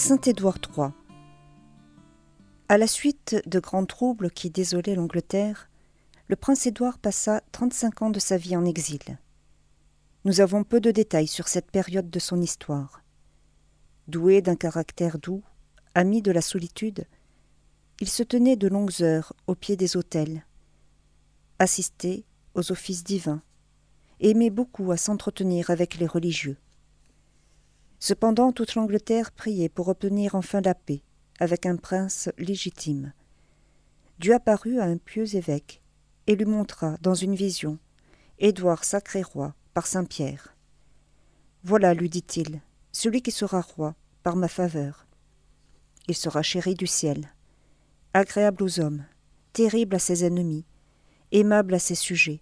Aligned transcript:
Saint-Édouard 0.00 0.58
III. 0.64 0.90
À 2.68 2.78
la 2.78 2.86
suite 2.86 3.42
de 3.46 3.58
grands 3.58 3.84
troubles 3.84 4.30
qui 4.30 4.48
désolaient 4.48 4.94
l'Angleterre, 4.94 5.68
le 6.28 6.36
prince 6.36 6.68
Édouard 6.68 7.00
passa 7.00 7.42
35 7.50 8.02
ans 8.02 8.10
de 8.10 8.20
sa 8.20 8.36
vie 8.36 8.56
en 8.56 8.64
exil. 8.64 9.18
Nous 10.24 10.40
avons 10.40 10.62
peu 10.62 10.80
de 10.80 10.92
détails 10.92 11.26
sur 11.26 11.48
cette 11.48 11.72
période 11.72 12.10
de 12.10 12.18
son 12.20 12.40
histoire. 12.40 13.02
Doué 14.06 14.40
d'un 14.40 14.54
caractère 14.54 15.18
doux, 15.18 15.42
ami 15.96 16.22
de 16.22 16.30
la 16.30 16.42
solitude, 16.42 17.04
il 18.00 18.08
se 18.08 18.22
tenait 18.22 18.54
de 18.54 18.68
longues 18.68 19.02
heures 19.02 19.32
au 19.48 19.56
pied 19.56 19.74
des 19.74 19.96
autels, 19.96 20.46
assistait 21.58 22.22
aux 22.54 22.70
offices 22.70 23.02
divins, 23.02 23.42
aimait 24.20 24.50
beaucoup 24.50 24.92
à 24.92 24.96
s'entretenir 24.96 25.70
avec 25.70 25.96
les 25.96 26.06
religieux. 26.06 26.56
Cependant, 28.00 28.52
toute 28.52 28.74
l'Angleterre 28.74 29.32
priait 29.32 29.68
pour 29.68 29.88
obtenir 29.88 30.34
enfin 30.34 30.60
la 30.60 30.74
paix 30.74 31.02
avec 31.40 31.66
un 31.66 31.76
prince 31.76 32.30
légitime. 32.38 33.12
Dieu 34.18 34.34
apparut 34.34 34.80
à 34.80 34.84
un 34.84 34.96
pieux 34.96 35.36
évêque 35.36 35.80
et 36.26 36.36
lui 36.36 36.44
montra, 36.44 36.96
dans 37.00 37.14
une 37.14 37.34
vision, 37.34 37.78
Édouard 38.38 38.84
sacré 38.84 39.22
roi 39.22 39.54
par 39.74 39.86
Saint 39.86 40.04
Pierre. 40.04 40.54
Voilà, 41.64 41.94
lui 41.94 42.08
dit-il, 42.08 42.60
celui 42.92 43.22
qui 43.22 43.30
sera 43.30 43.60
roi 43.60 43.94
par 44.22 44.36
ma 44.36 44.48
faveur. 44.48 45.06
Il 46.06 46.14
sera 46.14 46.42
chéri 46.42 46.74
du 46.74 46.86
ciel, 46.86 47.32
agréable 48.14 48.62
aux 48.62 48.80
hommes, 48.80 49.04
terrible 49.52 49.96
à 49.96 49.98
ses 49.98 50.24
ennemis, 50.24 50.64
aimable 51.32 51.74
à 51.74 51.78
ses 51.78 51.94
sujets, 51.94 52.40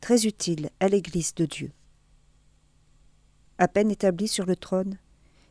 très 0.00 0.26
utile 0.26 0.70
à 0.80 0.88
l'Église 0.88 1.34
de 1.34 1.46
Dieu. 1.46 1.72
À 3.60 3.68
peine 3.68 3.90
établi 3.90 4.26
sur 4.26 4.46
le 4.46 4.56
trône, 4.56 4.96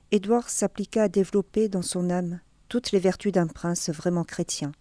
Édouard 0.09 0.50
s'appliqua 0.50 1.03
à 1.03 1.08
développer 1.09 1.70
dans 1.70 1.83
son 1.83 2.09
âme 2.09 2.39
toutes 2.67 2.92
les 2.92 2.97
vertus 2.97 3.31
d'un 3.31 3.45
prince 3.45 3.92
vraiment 3.92 4.23
chrétien. 4.23 4.72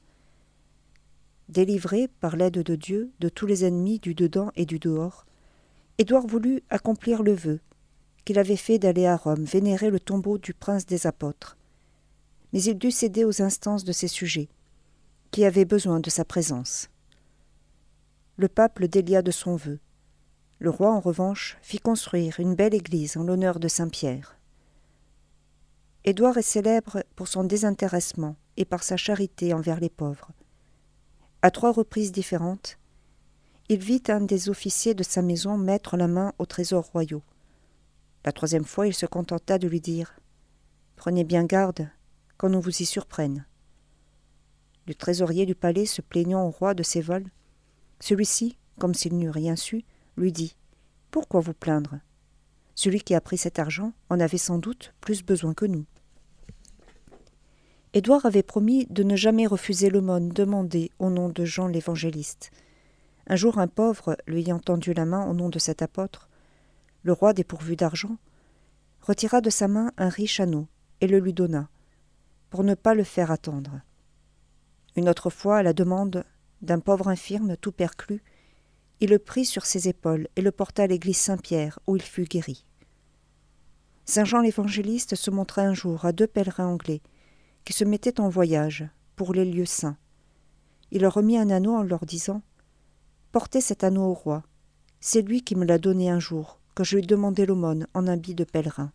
Délivré 1.51 2.09
par 2.21 2.37
l'aide 2.37 2.63
de 2.63 2.75
Dieu 2.75 3.11
de 3.21 3.29
tous 3.29 3.45
les 3.45 3.67
ennemis 3.67 3.99
du 3.99 4.15
dedans 4.15 4.51
et 4.57 4.65
du 4.65 4.79
dehors, 4.79 5.27
Édouard 5.99 6.27
voulut 6.27 6.63
accomplir 6.71 7.23
le 7.23 7.35
vœu 7.35 7.61
qu'il 8.25 8.39
avait 8.39 8.57
fait 8.57 8.79
d'aller 8.79 9.05
à 9.05 9.19
Rome 9.19 9.45
vénérer 9.45 9.91
le 9.91 10.01
tombeau 10.01 10.39
du 10.39 10.55
prince 10.55 10.87
des 10.87 11.07
apôtres. 11.07 11.59
Mais 12.55 12.63
il 12.63 12.79
dut 12.79 12.91
céder 12.91 13.27
aux 13.27 13.43
instances 13.43 13.85
de 13.85 13.93
ses 13.93 14.09
sujets, 14.09 14.49
qui 15.33 15.45
avaient 15.45 15.67
besoin 15.67 16.01
de 16.01 16.09
sa 16.09 16.25
présence. 16.25 16.89
Le 18.39 18.49
pape 18.49 18.79
le 18.79 18.89
délia 18.89 19.21
de 19.21 19.33
son 19.33 19.55
vœu. 19.55 19.81
Le 20.61 20.71
roi, 20.71 20.93
en 20.93 21.01
revanche, 21.01 21.57
fit 21.63 21.79
construire 21.79 22.41
une 22.41 22.55
belle 22.55 22.75
église 22.75 23.17
en 23.17 23.23
l'honneur 23.23 23.61
de 23.61 23.69
Saint 23.69 23.89
Pierre. 23.89 24.37
Édouard 26.05 26.37
est 26.39 26.43
célèbre 26.43 27.05
pour 27.15 27.29
son 27.29 27.45
désintéressement 27.45 28.37
et 28.57 28.65
par 28.65 28.83
sa 28.83 28.97
charité 28.97 29.55
envers 29.55 29.79
les 29.79 29.91
pauvres. 29.91 30.31
À 31.43 31.53
trois 31.53 31.71
reprises 31.71 32.11
différentes, 32.11 32.79
il 33.69 33.79
vit 33.79 34.03
un 34.09 34.21
des 34.21 34.49
officiers 34.49 34.95
de 34.95 35.03
sa 35.03 35.23
maison 35.23 35.57
mettre 35.59 35.97
la 35.97 36.09
main 36.09 36.33
aux 36.39 36.47
trésors 36.47 36.87
royaux. 36.87 37.23
La 38.25 38.33
troisième 38.33 38.65
fois, 38.65 38.89
il 38.89 38.95
se 38.95 39.07
contenta 39.07 39.59
de 39.59 39.69
lui 39.69 39.81
dire 39.81 40.19
Prenez 40.97 41.23
bien 41.23 41.45
garde 41.45 41.89
qu'on 42.37 42.49
ne 42.49 42.59
vous 42.59 42.83
y 42.83 42.87
surprenne. 42.87 43.47
Le 44.87 44.95
trésorier 44.95 45.47
du 45.47 45.55
palais 45.55 45.87
se 45.87 46.01
plaignant 46.01 46.45
au 46.47 46.51
roi 46.51 46.75
de 46.75 46.83
ses 46.83 47.03
vols, 47.03 47.31
celui-ci, 48.01 48.59
comme 48.81 48.95
s'il 48.95 49.17
n'eût 49.19 49.31
rien 49.31 49.55
su, 49.55 49.85
lui 50.19 50.33
dit 50.33 50.57
Pourquoi 51.11 51.41
vous 51.41 51.55
plaindre? 51.55 52.01
Celui 52.75 53.01
qui 53.01 53.15
a 53.15 53.21
pris 53.21 53.39
cet 53.39 53.59
argent 53.59 53.93
en 54.11 54.21
avait 54.21 54.39
sans 54.39 54.59
doute 54.59 54.95
plus 55.01 55.25
besoin 55.25 55.55
que 55.55 55.65
nous. 55.65 55.85
Édouard 57.95 58.27
avait 58.27 58.43
promis 58.43 58.87
de 58.91 59.03
ne 59.03 59.17
jamais 59.17 59.47
refuser 59.47 59.89
l'aumône 59.89 60.29
demandée 60.29 60.91
au 60.99 61.09
nom 61.09 61.31
de 61.31 61.45
Jean 61.45 61.67
l'évangéliste. 61.67 62.51
Un 63.27 63.37
jour, 63.37 63.59
un 63.59 63.67
pauvre, 63.67 64.17
lui 64.27 64.41
ayant 64.41 64.59
tendu 64.59 64.93
la 64.93 65.07
main 65.07 65.27
au 65.27 65.35
nom 65.35 65.49
de 65.49 65.59
cet 65.59 65.83
apôtre, 65.83 66.29
le 67.03 67.13
roi, 67.13 67.33
dépourvu 67.33 67.77
d'argent, 67.77 68.17
retira 69.01 69.41
de 69.41 69.51
sa 69.51 69.69
main 69.69 69.93
un 69.97 70.09
riche 70.09 70.41
anneau 70.41 70.67
et 71.01 71.07
le 71.07 71.19
lui 71.19 71.33
donna, 71.33 71.69
pour 72.51 72.63
ne 72.63 72.75
pas 72.75 72.95
le 72.95 73.05
faire 73.05 73.31
attendre. 73.31 73.81
Une 74.97 75.09
autre 75.09 75.31
fois, 75.31 75.59
à 75.59 75.63
la 75.63 75.73
demande 75.73 76.25
d'un 76.61 76.81
pauvre 76.81 77.09
infirme 77.09 77.57
tout 77.57 77.73
perclus, 77.73 78.23
il 79.01 79.11
le 79.11 79.19
prit 79.19 79.45
sur 79.45 79.67
ses 79.67 79.89
épaules 79.89 80.29
et 80.37 80.43
le 80.43 80.51
porta 80.51 80.85
à 80.85 80.87
l'église 80.87 81.19
Saint-Pierre, 81.19 81.79
où 81.87 81.97
il 81.97 82.03
fut 82.03 82.25
guéri. 82.25 82.65
Saint 84.05 84.25
Jean 84.25 84.41
l'évangéliste 84.41 85.15
se 85.15 85.31
montra 85.31 85.63
un 85.63 85.75
jour 85.75 86.05
à 86.05 86.13
deux 86.13 86.27
pèlerins 86.27 86.67
anglais 86.67 87.03
qui 87.65 87.73
se 87.73 87.85
mettaient 87.85 88.21
en 88.21 88.29
voyage 88.29 88.89
pour 89.17 89.35
les 89.35 89.45
lieux 89.45 89.67
saints. 89.67 89.99
Il 90.91 91.03
leur 91.03 91.15
remit 91.15 91.37
un 91.37 91.51
anneau 91.51 91.75
en 91.75 91.83
leur 91.83 92.07
disant 92.07 92.43
Portez 93.31 93.61
cet 93.61 93.85
anneau 93.85 94.05
au 94.05 94.15
roi. 94.15 94.43
C'est 95.01 95.21
lui 95.21 95.43
qui 95.43 95.55
me 95.55 95.67
l'a 95.67 95.79
donné 95.79 96.09
un 96.09 96.19
jour, 96.19 96.59
que 96.75 96.83
je 96.83 96.97
lui 96.97 97.07
demandai 97.07 97.45
l'aumône 97.45 97.87
en 97.93 98.07
habit 98.07 98.35
de 98.35 98.45
pèlerin. 98.45 98.91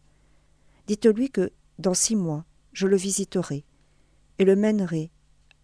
Dites-lui 0.87 1.29
que, 1.29 1.51
dans 1.77 1.93
six 1.93 2.15
mois, 2.15 2.43
je 2.73 2.87
le 2.87 2.97
visiterai 2.97 3.63
et 4.39 4.45
le 4.45 4.55
mènerai 4.55 5.11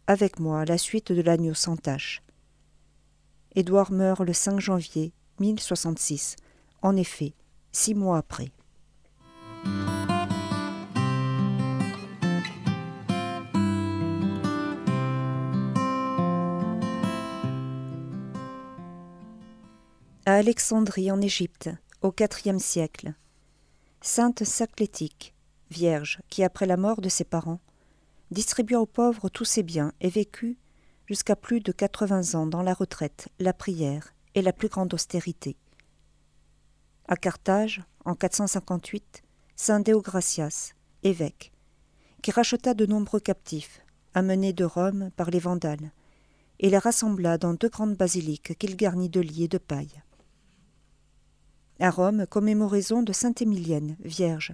avec 0.05 0.39
moi 0.39 0.61
à 0.61 0.65
la 0.65 0.77
suite 0.77 1.11
de 1.11 1.21
l'agneau 1.21 1.53
sans 1.53 1.75
tache. 1.75 2.21
Édouard 3.55 3.91
meurt 3.91 4.21
le 4.21 4.33
5 4.33 4.59
janvier 4.59 5.11
1066, 5.39 6.35
en 6.81 6.95
effet, 6.95 7.33
six 7.71 7.95
mois 7.95 8.17
après. 8.17 8.51
À 20.25 20.35
Alexandrie 20.35 21.11
en 21.11 21.19
Égypte, 21.19 21.71
au 22.03 22.13
IVe 22.19 22.59
siècle, 22.59 23.13
Sainte 24.01 24.43
Saclétique, 24.43 25.33
vierge, 25.71 26.19
qui 26.29 26.43
après 26.43 26.67
la 26.67 26.77
mort 26.77 27.01
de 27.01 27.09
ses 27.09 27.23
parents, 27.23 27.61
distribua 28.29 28.79
aux 28.79 28.85
pauvres 28.85 29.29
tous 29.29 29.45
ses 29.45 29.63
biens 29.63 29.91
et 30.01 30.09
vécut 30.09 30.59
jusqu'à 31.09 31.35
plus 31.35 31.59
de 31.59 31.71
quatre-vingts 31.71 32.35
ans 32.35 32.45
dans 32.45 32.61
la 32.61 32.75
retraite, 32.75 33.29
la 33.39 33.51
prière 33.51 34.13
et 34.35 34.43
la 34.43 34.53
plus 34.53 34.67
grande 34.67 34.93
austérité. 34.93 35.57
À 37.07 37.15
Carthage, 37.15 37.81
en 38.05 38.13
458, 38.13 39.23
saint 39.55 39.79
Déogracias, 39.79 40.73
évêque, 41.01 41.51
qui 42.21 42.29
racheta 42.29 42.75
de 42.75 42.85
nombreux 42.85 43.19
captifs, 43.19 43.81
amenés 44.13 44.53
de 44.53 44.65
Rome 44.65 45.09
par 45.15 45.31
les 45.31 45.39
Vandales, 45.39 45.91
et 46.59 46.69
les 46.69 46.77
rassembla 46.77 47.39
dans 47.39 47.55
deux 47.55 47.69
grandes 47.69 47.95
basiliques 47.95 48.55
qu'il 48.59 48.75
garnit 48.75 49.09
de 49.09 49.21
lits 49.21 49.45
et 49.45 49.47
de 49.47 49.57
paille. 49.57 50.03
À 51.79 51.89
Rome, 51.89 52.27
commémoraison 52.27 53.01
de 53.01 53.13
sainte 53.13 53.41
Émilienne, 53.41 53.97
vierge, 54.01 54.53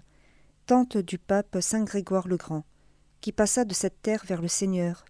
tante 0.67 0.95
du 0.95 1.17
pape 1.17 1.57
saint 1.59 1.83
Grégoire 1.83 2.29
le 2.29 2.37
Grand, 2.37 2.63
qui 3.19 3.33
passa 3.33 3.66
de 3.66 3.73
cette 3.73 4.01
terre 4.01 4.23
vers 4.25 4.41
le 4.41 4.47
Seigneur 4.47 5.03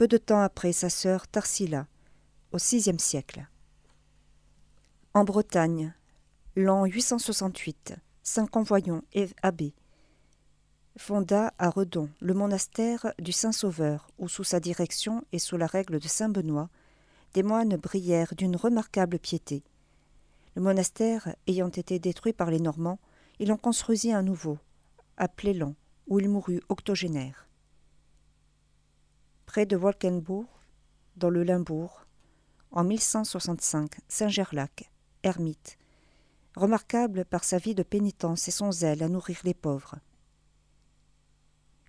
peu 0.00 0.08
de 0.08 0.16
temps 0.16 0.40
après 0.40 0.72
sa 0.72 0.88
sœur 0.88 1.28
Tarsila, 1.28 1.86
au 2.52 2.56
VIe 2.56 2.98
siècle. 2.98 3.46
En 5.12 5.24
Bretagne, 5.24 5.92
l'an 6.56 6.86
868, 6.86 7.96
saint 8.22 8.46
Convoyant 8.46 9.02
et 9.12 9.28
abbé 9.42 9.74
fonda 10.96 11.52
à 11.58 11.68
Redon 11.68 12.08
le 12.20 12.32
monastère 12.32 13.12
du 13.18 13.32
Saint-Sauveur, 13.32 14.08
où 14.16 14.26
sous 14.26 14.42
sa 14.42 14.58
direction 14.58 15.22
et 15.32 15.38
sous 15.38 15.58
la 15.58 15.66
règle 15.66 16.00
de 16.00 16.08
saint 16.08 16.30
Benoît, 16.30 16.70
des 17.34 17.42
moines 17.42 17.76
brillèrent 17.76 18.34
d'une 18.34 18.56
remarquable 18.56 19.18
piété. 19.18 19.62
Le 20.54 20.62
monastère 20.62 21.36
ayant 21.46 21.68
été 21.68 21.98
détruit 21.98 22.32
par 22.32 22.50
les 22.50 22.60
Normands, 22.60 23.00
il 23.38 23.52
en 23.52 23.58
construisit 23.58 24.14
un 24.14 24.22
nouveau, 24.22 24.56
à 25.18 25.28
Plélan, 25.28 25.74
où 26.06 26.18
il 26.20 26.30
mourut 26.30 26.62
octogénaire 26.70 27.49
près 29.50 29.66
de 29.66 29.76
Wolkenbourg, 29.76 30.46
dans 31.16 31.28
le 31.28 31.42
Limbourg, 31.42 32.06
en 32.70 32.84
1165, 32.84 33.96
Saint-Gerlac, 34.06 34.92
ermite, 35.24 35.76
remarquable 36.54 37.24
par 37.24 37.42
sa 37.42 37.58
vie 37.58 37.74
de 37.74 37.82
pénitence 37.82 38.46
et 38.46 38.52
son 38.52 38.70
zèle 38.70 39.02
à 39.02 39.08
nourrir 39.08 39.40
les 39.42 39.54
pauvres. 39.54 39.96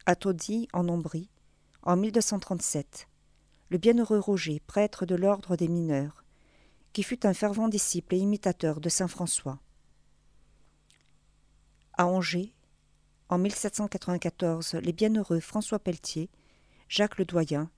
À 0.07 0.15
Taudis, 0.15 0.69
en 0.73 0.89
Ombrie, 0.89 1.29
en 1.83 1.97
1237, 1.97 3.07
le 3.69 3.77
bienheureux 3.77 4.17
Roger, 4.17 4.59
prêtre 4.65 5.05
de 5.05 5.13
l'ordre 5.13 5.55
des 5.55 5.67
mineurs, 5.67 6.23
qui 6.93 7.03
fut 7.03 7.27
un 7.27 7.35
fervent 7.35 7.67
disciple 7.67 8.15
et 8.15 8.17
imitateur 8.17 8.81
de 8.81 8.89
saint 8.89 9.07
François. 9.07 9.59
À 11.93 12.07
Angers, 12.07 12.55
en 13.29 13.37
1794, 13.37 14.73
les 14.81 14.93
bienheureux 14.93 15.39
François 15.39 15.77
Pelletier, 15.77 16.31
Jacques 16.91 17.19
le 17.19 17.23
Doyen 17.23 17.69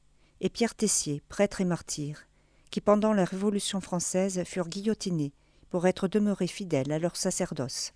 et 0.42 0.50
Pierre 0.50 0.74
Tessier, 0.74 1.22
prêtre 1.30 1.62
et 1.62 1.66
martyr, 1.66 2.26
qui 2.72 2.82
pendant 2.82 3.14
la 3.14 3.26
Révolution 3.26 3.80
française 3.80 4.44
furent 4.44 4.68
guillotinés 4.68 5.34
pour 5.70 5.86
être 5.86 6.08
demeurés 6.08 6.48
fidèles 6.48 6.92
à 6.92 6.98
leur 6.98 7.16
sacerdoce. 7.16 7.94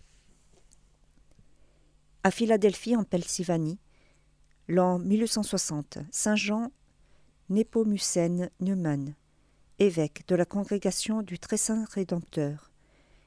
À 2.23 2.29
Philadelphie, 2.29 2.95
en 2.95 3.03
Pennsylvanie, 3.03 3.79
L'an 4.67 4.99
1860, 4.99 5.97
Saint 6.11 6.35
Jean 6.35 6.71
Népomucène 7.49 8.51
Neumann, 8.59 9.15
évêque 9.79 10.23
de 10.27 10.35
la 10.35 10.45
congrégation 10.45 11.23
du 11.23 11.39
Très 11.39 11.57
Saint 11.57 11.85
Rédempteur, 11.89 12.69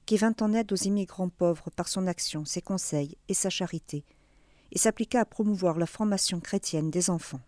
qui 0.06 0.16
vint 0.16 0.36
en 0.40 0.52
aide 0.52 0.72
aux 0.72 0.76
immigrants 0.76 1.28
pauvres 1.28 1.70
par 1.70 1.88
son 1.88 2.06
action, 2.06 2.44
ses 2.44 2.62
conseils 2.62 3.18
et 3.26 3.34
sa 3.34 3.50
charité, 3.50 4.04
et 4.70 4.78
s'appliqua 4.78 5.18
à 5.18 5.24
promouvoir 5.24 5.76
la 5.76 5.86
formation 5.86 6.38
chrétienne 6.38 6.92
des 6.92 7.10
enfants. 7.10 7.40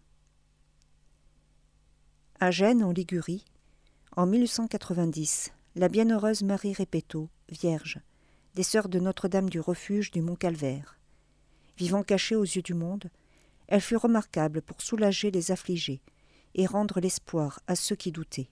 À 2.45 2.51
Gênes, 2.51 2.83
en 2.83 2.91
Ligurie, 2.91 3.45
en 4.17 4.27
1890, 4.27 5.53
la 5.77 5.89
bienheureuse 5.89 6.43
Marie 6.43 6.73
Répéto, 6.73 7.29
vierge, 7.49 8.01
des 8.57 8.65
sœurs 8.65 8.89
de 8.89 8.99
Notre-Dame 8.99 9.49
du 9.49 9.61
Refuge 9.61 10.11
du 10.11 10.23
Mont 10.23 10.35
Calvaire. 10.35 10.99
Vivant 11.79 12.03
cachée 12.03 12.35
aux 12.35 12.43
yeux 12.43 12.63
du 12.63 12.75
monde, 12.75 13.13
elle 13.69 13.81
fut 13.81 13.95
remarquable 13.95 14.61
pour 14.61 14.83
soulager 14.83 15.31
les 15.31 15.53
affligés 15.53 16.01
et 16.57 16.67
rendre 16.67 16.99
l'espoir 16.99 17.61
à 17.69 17.77
ceux 17.77 17.95
qui 17.95 18.11
doutaient. 18.11 18.51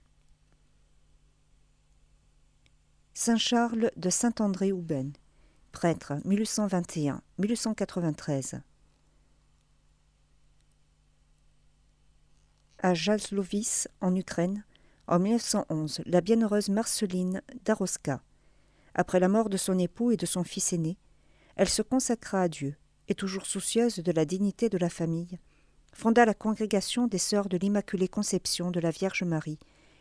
Saint 3.12 3.38
Charles 3.38 3.90
de 3.96 4.08
Saint-André-Houben, 4.08 5.14
prêtre 5.72 6.12
1821-1893. 6.26 8.60
À 12.82 12.94
en 14.00 14.16
Ukraine, 14.16 14.64
en 15.06 15.18
1911, 15.18 16.00
la 16.06 16.22
bienheureuse 16.22 16.70
Marceline 16.70 17.42
Daroska, 17.66 18.22
après 18.94 19.20
la 19.20 19.28
mort 19.28 19.50
de 19.50 19.58
son 19.58 19.78
époux 19.78 20.12
et 20.12 20.16
de 20.16 20.24
son 20.24 20.44
fils 20.44 20.72
aîné, 20.72 20.96
elle 21.56 21.68
se 21.68 21.82
consacra 21.82 22.40
à 22.40 22.48
Dieu 22.48 22.74
et 23.08 23.14
toujours 23.14 23.44
soucieuse 23.44 23.96
de 23.96 24.12
la 24.12 24.24
dignité 24.24 24.70
de 24.70 24.78
la 24.78 24.88
famille, 24.88 25.38
fonda 25.92 26.24
la 26.24 26.32
congrégation 26.32 27.06
des 27.06 27.18
Sœurs 27.18 27.50
de 27.50 27.58
l'Immaculée 27.58 28.08
Conception 28.08 28.70
de 28.70 28.80
la 28.80 28.90
Vierge 28.90 29.24
Marie 29.24 29.58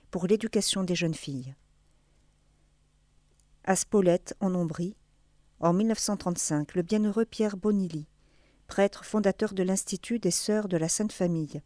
pour 0.09 0.25
l'éducation 0.25 0.85
des 0.85 0.95
jeunes 0.95 1.13
filles. 1.13 1.55
À 3.65 3.75
Spolette, 3.75 4.37
en 4.39 4.55
Ombrie, 4.55 4.95
en 5.59 5.73
1935, 5.73 6.75
le 6.75 6.83
bienheureux 6.83 7.25
Pierre 7.25 7.57
Bonilly, 7.57 8.07
prêtre 8.67 9.03
fondateur 9.03 9.53
de 9.53 9.63
l'Institut 9.63 10.19
des 10.19 10.31
Sœurs 10.31 10.69
de 10.69 10.77
la 10.77 10.87
Sainte 10.87 11.11
Famille, 11.11 11.61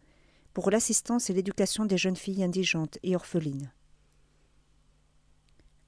pour 0.53 0.71
l'assistance 0.71 1.29
et 1.29 1.33
l'éducation 1.33 1.85
des 1.85 1.97
jeunes 1.97 2.15
filles 2.15 2.43
indigentes 2.43 2.97
et 3.03 3.15
orphelines. 3.15 3.71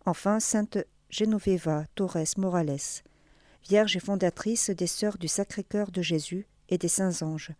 Enfin, 0.06 0.40
Sainte 0.40 0.78
Genoveva 1.10 1.86
Torres 1.96 2.38
Morales, 2.38 3.02
Vierge 3.68 3.96
et 3.96 4.00
fondatrice 4.00 4.70
des 4.70 4.88
Sœurs 4.88 5.18
du 5.18 5.28
Sacré-Cœur 5.28 5.92
de 5.92 6.02
Jésus 6.02 6.48
et 6.70 6.78
des 6.78 6.88
Saints 6.88 7.24
Anges, 7.24 7.52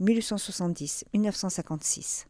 1870-1956. 0.00 2.26